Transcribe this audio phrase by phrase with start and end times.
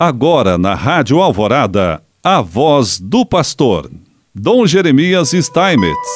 [0.00, 3.90] Agora na Rádio Alvorada, a voz do pastor,
[4.32, 6.08] Dom Jeremias Steinmetz.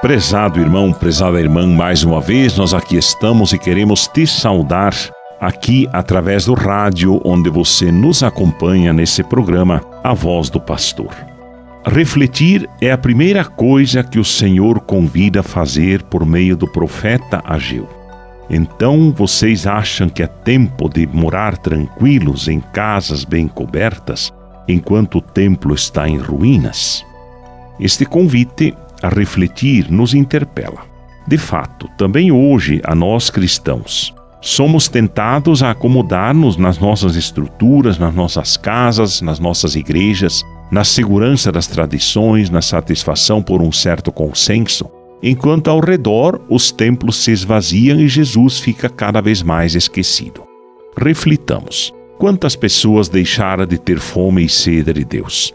[0.00, 4.94] Prezado irmão, prezada irmã, mais uma vez nós aqui estamos e queremos te saudar
[5.38, 11.14] aqui através do rádio onde você nos acompanha nesse programa A Voz do Pastor.
[11.84, 17.42] Refletir é a primeira coisa que o Senhor convida a fazer por meio do profeta
[17.44, 18.05] Ageu.
[18.48, 24.32] Então vocês acham que é tempo de morar tranquilos em casas bem cobertas,
[24.68, 27.04] enquanto o templo está em ruínas?
[27.78, 30.84] Este convite a refletir nos interpela.
[31.26, 38.14] De fato, também hoje, a nós cristãos, somos tentados a acomodar-nos nas nossas estruturas, nas
[38.14, 44.88] nossas casas, nas nossas igrejas, na segurança das tradições, na satisfação por um certo consenso,
[45.22, 50.42] enquanto ao redor os templos se esvaziam e Jesus fica cada vez mais esquecido.
[50.96, 55.54] Reflitamos: quantas pessoas deixaram de ter fome e sede de Deus?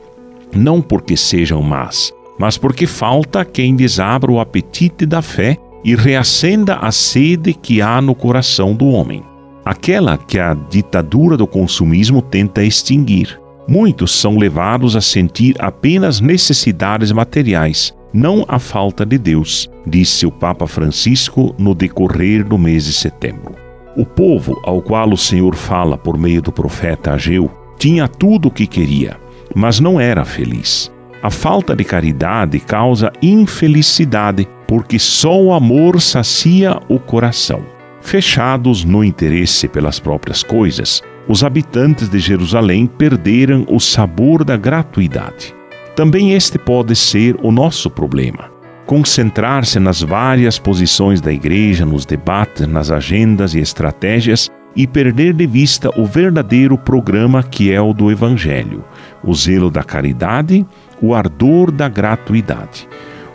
[0.53, 6.75] Não porque sejam más, mas porque falta quem desabra o apetite da fé e reacenda
[6.75, 9.23] a sede que há no coração do homem,
[9.65, 13.39] aquela que a ditadura do consumismo tenta extinguir.
[13.67, 20.31] Muitos são levados a sentir apenas necessidades materiais, não a falta de Deus, disse o
[20.31, 23.55] Papa Francisco no decorrer do mês de setembro.
[23.95, 28.51] O povo ao qual o Senhor fala por meio do profeta Ageu tinha tudo o
[28.51, 29.17] que queria,
[29.55, 30.91] mas não era feliz.
[31.21, 37.63] A falta de caridade causa infelicidade, porque só o amor sacia o coração.
[38.01, 45.53] Fechados no interesse pelas próprias coisas, os habitantes de Jerusalém perderam o sabor da gratuidade.
[46.01, 48.49] Também este pode ser o nosso problema.
[48.87, 55.45] Concentrar-se nas várias posições da igreja, nos debates, nas agendas e estratégias e perder de
[55.45, 58.83] vista o verdadeiro programa que é o do Evangelho,
[59.23, 60.65] o zelo da caridade,
[60.99, 62.89] o ardor da gratuidade.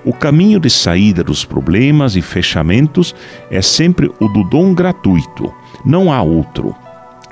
[0.05, 3.15] O caminho de saída dos problemas e fechamentos
[3.48, 5.54] é sempre o do dom gratuito,
[5.84, 6.75] não há outro.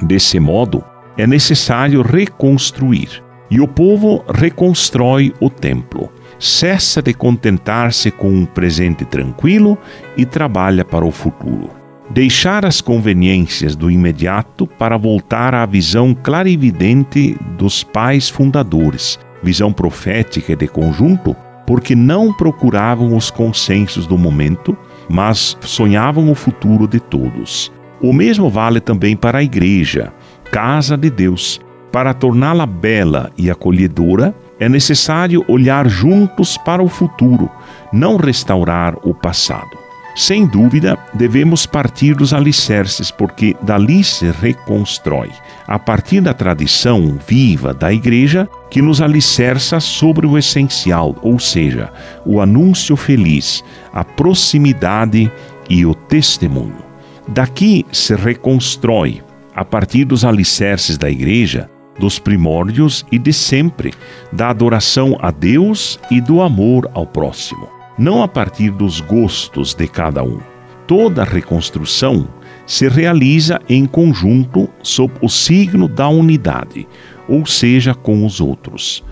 [0.01, 0.85] Desse modo,
[1.19, 3.24] é necessário reconstruir.
[3.51, 6.11] E o povo reconstrói o templo.
[6.39, 9.79] Cessa de contentar-se com um presente tranquilo
[10.17, 11.71] e trabalha para o futuro.
[12.11, 20.53] Deixar as conveniências do imediato para voltar à visão clarividente dos pais fundadores, visão profética
[20.53, 21.35] e de conjunto,
[21.67, 24.77] porque não procuravam os consensos do momento,
[25.09, 27.73] mas sonhavam o futuro de todos.
[28.01, 30.13] O mesmo vale também para a igreja,
[30.51, 31.61] casa de Deus.
[31.95, 37.49] Para torná-la bela e acolhedora, é necessário olhar juntos para o futuro,
[37.93, 39.79] não restaurar o passado.
[40.17, 45.31] Sem dúvida, devemos partir dos alicerces, porque dali se reconstrói,
[45.69, 51.93] a partir da tradição viva da Igreja, que nos alicerça sobre o essencial, ou seja,
[52.27, 53.63] o anúncio feliz,
[53.93, 55.31] a proximidade
[55.71, 56.83] e o testemunho.
[57.29, 59.23] Daqui se reconstrói,
[59.55, 63.93] a partir dos alicerces da igreja, dos primórdios e de sempre,
[64.33, 67.69] da adoração a Deus e do amor ao próximo,
[67.99, 70.41] não a partir dos gostos de cada um.
[70.87, 72.29] Toda reconstrução
[72.67, 76.87] se realiza em conjunto sob o signo da unidade,
[77.29, 79.03] ou seja, com os outros.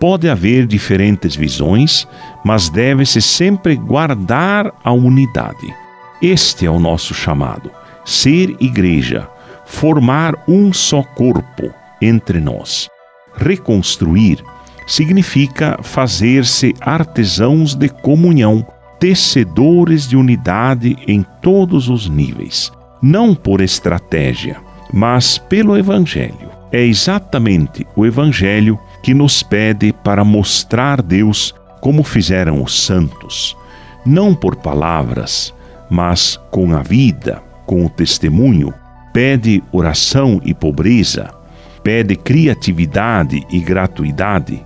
[0.00, 2.06] Pode haver diferentes visões,
[2.44, 5.74] mas deve-se sempre guardar a unidade.
[6.22, 7.70] Este é o nosso chamado:
[8.04, 9.28] ser igreja,
[9.66, 12.88] formar um só corpo entre nós.
[13.36, 14.42] Reconstruir
[14.86, 18.66] significa fazer-se artesãos de comunhão,
[18.98, 22.72] tecedores de unidade em todos os níveis,
[23.02, 24.56] não por estratégia,
[24.92, 26.48] mas pelo Evangelho.
[26.72, 33.56] É exatamente o Evangelho que nos pede para mostrar Deus como fizeram os santos,
[34.04, 35.54] não por palavras,
[35.90, 38.72] mas com a vida, com o testemunho,
[39.12, 41.30] pede oração e pobreza,
[41.88, 44.62] pede criatividade e gratuidade,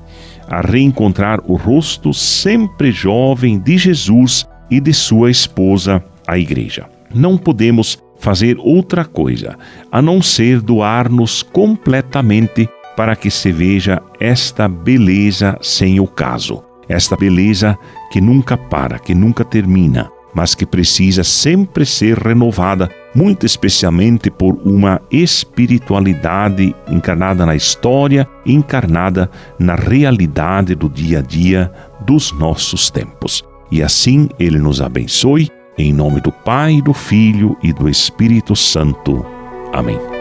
[0.49, 6.85] a reencontrar o rosto sempre jovem de Jesus e de sua esposa, a Igreja.
[7.15, 9.57] Não podemos fazer outra coisa
[9.93, 17.15] a não ser doar-nos completamente para que se veja esta beleza sem o caso, esta
[17.15, 17.79] beleza
[18.11, 24.59] que nunca para, que nunca termina, mas que precisa sempre ser renovada, muito especialmente por
[24.65, 33.45] uma espiritualidade encarnada na história, encarnada na realidade do dia a dia dos nossos tempos.
[33.71, 39.25] E assim ele nos abençoe, em nome do Pai, do Filho e do Espírito Santo.
[39.73, 40.12] Amém.